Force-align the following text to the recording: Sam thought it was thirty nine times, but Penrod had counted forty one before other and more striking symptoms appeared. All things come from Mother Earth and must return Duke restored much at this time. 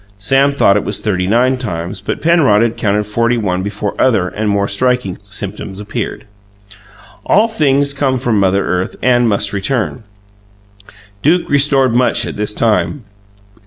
Sam 0.17 0.53
thought 0.55 0.77
it 0.77 0.83
was 0.83 0.99
thirty 0.99 1.27
nine 1.27 1.57
times, 1.57 2.01
but 2.01 2.21
Penrod 2.23 2.63
had 2.63 2.75
counted 2.75 3.03
forty 3.03 3.37
one 3.37 3.61
before 3.61 3.93
other 4.01 4.29
and 4.29 4.49
more 4.49 4.67
striking 4.67 5.19
symptoms 5.21 5.79
appeared. 5.79 6.25
All 7.23 7.47
things 7.47 7.93
come 7.93 8.17
from 8.17 8.39
Mother 8.39 8.65
Earth 8.65 8.95
and 9.03 9.29
must 9.29 9.53
return 9.53 10.01
Duke 11.21 11.47
restored 11.47 11.93
much 11.93 12.25
at 12.25 12.35
this 12.35 12.51
time. 12.55 13.03